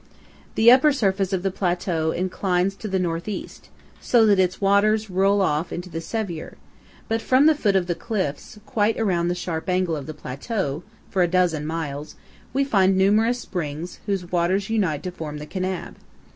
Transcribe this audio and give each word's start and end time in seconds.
The 0.55 0.71
upper 0.71 0.91
surface 0.91 1.31
of 1.31 1.43
the 1.43 1.51
plateau 1.51 2.09
inclines 2.09 2.75
to 2.77 2.87
the 2.87 2.97
northeast, 2.97 3.69
so 3.99 4.25
that 4.25 4.39
its 4.39 4.59
waters 4.59 5.11
roll 5.11 5.43
off 5.43 5.71
into 5.71 5.91
the 5.91 6.01
Sevier; 6.01 6.57
but 7.07 7.21
from 7.21 7.45
the 7.45 7.53
foot 7.53 7.75
of 7.75 7.85
the 7.85 7.93
cliffs, 7.93 8.57
quite 8.65 8.99
around 8.99 9.27
the 9.27 9.35
sharp 9.35 9.69
angle 9.69 9.95
of 9.95 10.07
the 10.07 10.15
plateau, 10.15 10.81
for 11.11 11.21
a 11.21 11.27
dozen 11.27 11.67
miles, 11.67 12.15
we 12.51 12.63
find 12.63 12.97
numerous 12.97 13.37
springs, 13.37 13.99
whose 14.07 14.31
waters 14.31 14.71
unite 14.71 15.03
to 15.03 15.11
form 15.11 15.37
the 15.37 15.45
Kanab. 15.45 15.97